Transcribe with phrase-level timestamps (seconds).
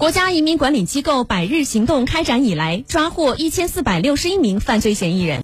[0.00, 5.38] 国家移民管理机构百日行动开展以来抓获一千四百六十一名犯罪嫌疑人。